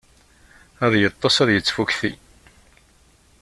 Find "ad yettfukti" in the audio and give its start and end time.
1.43-2.11